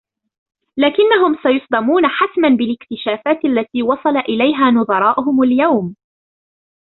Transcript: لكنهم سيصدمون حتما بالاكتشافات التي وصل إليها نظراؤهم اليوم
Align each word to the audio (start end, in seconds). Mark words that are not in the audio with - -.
لكنهم 0.77 1.35
سيصدمون 1.43 2.03
حتما 2.07 2.49
بالاكتشافات 2.49 3.45
التي 3.45 3.83
وصل 3.83 4.17
إليها 4.17 4.71
نظراؤهم 4.71 5.43
اليوم 5.43 5.95